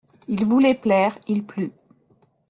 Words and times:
Il 0.27 0.45
voulait 0.47 0.73
plaire, 0.73 1.15
il 1.27 1.45
plut. 1.45 1.71